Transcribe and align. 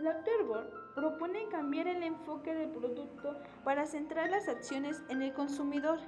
Lauterbach 0.00 0.94
propone 0.94 1.48
cambiar 1.48 1.86
el 1.86 2.02
enfoque 2.02 2.54
del 2.54 2.70
producto 2.70 3.36
para 3.64 3.86
centrar 3.86 4.30
las 4.30 4.48
acciones 4.48 5.02
en 5.08 5.20
el 5.20 5.34
consumidor, 5.34 5.98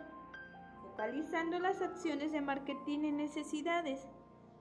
focalizando 0.82 1.58
las 1.58 1.82
acciones 1.82 2.32
de 2.32 2.40
marketing 2.40 3.00
en 3.00 3.16
necesidades 3.18 4.06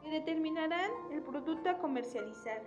que 0.02 0.10
determinarán 0.10 0.92
el 1.12 1.22
producto 1.22 1.70
a 1.70 1.78
comercializar. 1.78 2.62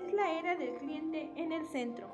Es 0.00 0.12
la 0.12 0.32
era 0.32 0.56
del 0.56 0.74
cliente 0.74 1.32
en 1.36 1.52
el 1.52 1.64
centro. 1.66 2.08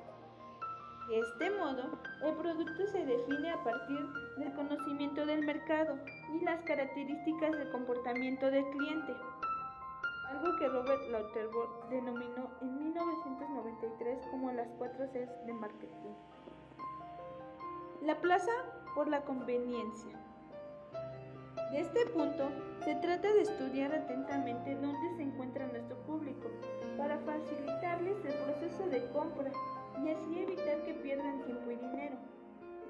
De 1.09 1.21
este 1.21 1.51
modo, 1.51 1.99
el 2.23 2.35
producto 2.35 2.87
se 2.87 3.05
define 3.05 3.51
a 3.51 3.65
partir 3.65 4.07
del 4.37 4.53
conocimiento 4.53 5.25
del 5.25 5.45
mercado 5.45 5.99
y 6.35 6.45
las 6.45 6.61
características 6.63 7.53
del 7.53 7.71
comportamiento 7.71 8.51
del 8.51 8.69
cliente 8.71 9.15
algo 10.31 10.57
que 10.59 10.69
Robert 10.69 11.03
Lauterbach 11.11 11.89
denominó 11.91 12.51
en 12.61 12.79
1993 12.79 14.27
como 14.31 14.53
las 14.53 14.69
cuatro 14.79 15.07
Cs 15.07 15.47
de 15.47 15.53
marketing. 15.53 16.15
La 18.03 18.21
plaza 18.21 18.53
por 18.95 19.09
la 19.09 19.23
conveniencia. 19.23 20.19
De 21.73 21.81
este 21.81 22.07
punto, 22.07 22.49
se 22.85 22.95
trata 22.97 23.33
de 23.33 23.43
estudiar 23.43 23.93
atentamente 23.95 24.75
dónde 24.77 25.17
se 25.17 25.23
encuentra 25.23 25.67
nuestro 25.67 25.97
público 26.07 26.49
para 26.97 27.19
facilitarles 27.19 28.25
el 28.25 28.35
proceso 28.35 28.87
de 28.89 29.07
compra 29.11 29.51
y 30.03 30.11
así 30.11 30.39
evitar 30.39 30.83
que 30.85 30.95
pierdan 30.95 31.45
tiempo 31.45 31.71
y 31.71 31.77
dinero. 31.77 32.17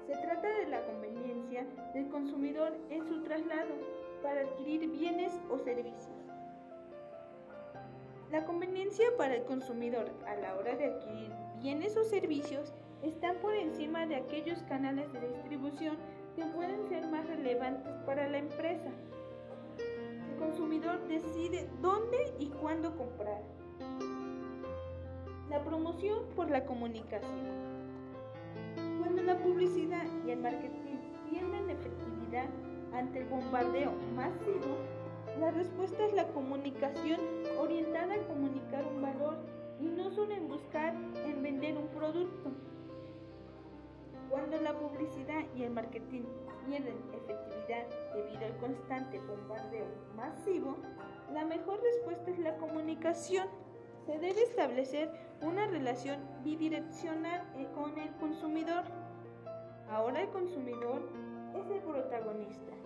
Se 0.07 0.13
trata 0.17 0.47
de 0.47 0.67
la 0.67 0.85
conveniencia 0.85 1.65
del 1.93 2.09
consumidor 2.09 2.73
en 2.89 3.05
su 3.07 3.21
traslado 3.23 3.75
para 4.23 4.41
adquirir 4.41 4.89
bienes 4.89 5.33
o 5.49 5.57
servicios. 5.57 6.28
La 8.31 8.45
conveniencia 8.45 9.05
para 9.17 9.35
el 9.35 9.43
consumidor 9.45 10.11
a 10.27 10.35
la 10.35 10.55
hora 10.55 10.75
de 10.75 10.85
adquirir 10.85 11.31
bienes 11.59 11.97
o 11.97 12.03
servicios 12.03 12.71
están 13.01 13.37
por 13.37 13.55
encima 13.55 14.05
de 14.05 14.17
aquellos 14.17 14.61
canales 14.63 15.11
de 15.13 15.27
distribución 15.29 15.97
que 16.35 16.45
pueden 16.45 16.87
ser 16.89 17.07
más 17.07 17.25
relevantes 17.25 17.91
para 18.05 18.29
la 18.29 18.37
empresa. 18.37 18.91
El 19.79 20.37
consumidor 20.37 21.07
decide 21.07 21.67
dónde 21.81 22.31
y 22.37 22.49
cuándo 22.49 22.95
comprar. 22.95 23.41
La 25.49 25.63
promoción 25.63 26.25
por 26.35 26.51
la 26.51 26.65
comunicación. 26.65 27.47
Cuando 28.99 29.23
la 29.23 29.39
publicidad 29.39 30.05
y 30.27 30.29
el 30.29 30.39
marketing 30.39 30.97
pierden 31.31 31.69
efectividad 31.71 32.45
ante 32.93 33.21
el 33.21 33.25
bombardeo 33.25 33.91
masivo, 34.15 34.77
respuesta 35.89 36.05
es 36.05 36.13
la 36.13 36.33
comunicación 36.33 37.19
orientada 37.57 38.13
a 38.13 38.27
comunicar 38.27 38.85
un 38.85 39.01
valor 39.01 39.37
y 39.79 39.85
no 39.85 40.11
solo 40.11 40.35
en 40.35 40.47
buscar 40.47 40.93
en 41.25 41.41
vender 41.41 41.77
un 41.77 41.87
producto. 41.87 42.51
Cuando 44.29 44.61
la 44.61 44.73
publicidad 44.73 45.45
y 45.55 45.63
el 45.63 45.71
marketing 45.71 46.23
pierden 46.67 46.95
efectividad 47.13 47.87
debido 48.13 48.45
al 48.45 48.57
constante 48.57 49.19
bombardeo 49.19 49.87
masivo, 50.15 50.75
la 51.33 51.45
mejor 51.45 51.81
respuesta 51.81 52.29
es 52.29 52.39
la 52.39 52.55
comunicación. 52.57 53.47
Se 54.05 54.19
debe 54.19 54.43
establecer 54.43 55.09
una 55.41 55.65
relación 55.65 56.19
bidireccional 56.43 57.41
con 57.73 57.97
el 57.97 58.11
consumidor. 58.17 58.83
Ahora 59.89 60.21
el 60.21 60.29
consumidor 60.29 61.01
es 61.55 61.71
el 61.71 61.81
protagonista. 61.81 62.78